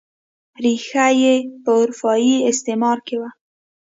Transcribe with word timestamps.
ریښه 0.63 1.07
یې 1.21 1.35
په 1.63 1.71
اروپايي 1.81 2.35
استعمار 2.51 2.97
کې 3.07 3.15
وه. 3.19 3.29